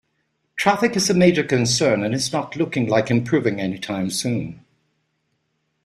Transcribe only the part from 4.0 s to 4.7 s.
soon.